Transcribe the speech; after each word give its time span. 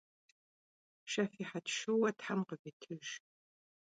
Şşefihet 1.11 1.65
şşuue 1.73 2.09
them 2.21 2.39
khıvitıjj. 2.47 3.09